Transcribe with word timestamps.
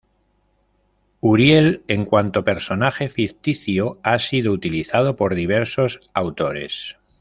Uriel, 1.19 1.83
en 1.87 2.05
cuanto 2.05 2.43
personaje 2.43 3.07
ficticio, 3.09 3.99
ha 4.01 4.17
sido 4.17 4.51
utilizado 4.51 5.15
por 5.15 5.35
diversos 5.35 5.99
autores. 6.15 6.97